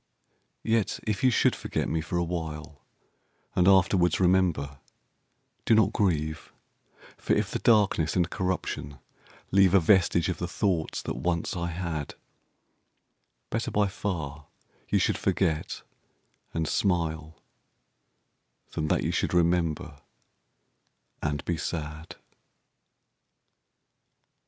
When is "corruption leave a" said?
8.27-9.79